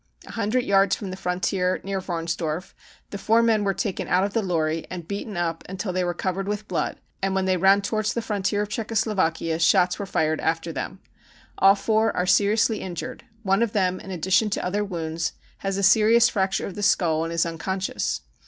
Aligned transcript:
A 0.25 0.31
hundred 0.31 0.63
yards 0.63 0.95
from 0.95 1.11
the 1.11 1.15
frontier 1.15 1.79
near 1.83 2.01
Warnsdorf 2.01 2.73
the 3.11 3.19
four 3.19 3.43
men 3.43 3.63
were 3.63 3.75
4:aken 3.75 4.07
out 4.07 4.23
of 4.23 4.33
the 4.33 4.41
lorry 4.41 4.83
and 4.89 5.07
beaten 5.07 5.37
up 5.37 5.63
until 5.69 5.93
they 5.93 6.03
were 6.03 6.15
covered 6.15 6.47
with 6.47 6.67
blood, 6.67 6.97
and 7.21 7.35
when 7.35 7.45
they 7.45 7.55
ran 7.55 7.83
towards 7.83 8.15
the 8.15 8.21
frontier 8.23 8.63
of 8.63 8.69
Czechoslovakia 8.69 9.59
shots 9.59 9.99
were 9.99 10.07
fired 10.07 10.41
after 10.41 10.71
them. 10.73 11.01
Ail 11.61 11.75
four 11.75 12.11
are 12.17 12.25
seriously 12.25 12.79
injured; 12.81 13.25
one 13.43 13.61
of 13.61 13.73
them, 13.73 13.99
in 13.99 14.09
addition 14.09 14.49
to 14.49 14.65
other 14.65 14.83
wounds, 14.83 15.33
has 15.59 15.77
a 15.77 15.83
serious 15.83 16.29
fracture 16.29 16.65
of 16.65 16.73
the 16.73 16.81
skull 16.81 17.23
and 17.23 17.31
is 17.31 17.45
unconscious. 17.45 18.21